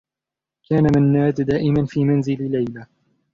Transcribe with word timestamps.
كان 0.69 0.83
منّاد 0.95 1.41
دائما 1.41 1.85
في 1.85 2.03
منزل 2.05 2.51
ليلى. 2.51 2.85